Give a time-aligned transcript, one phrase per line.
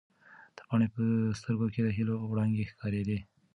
[0.55, 1.03] د پاڼې په
[1.39, 3.17] سترګو کې د هیلو وړانګې ښکارېدې.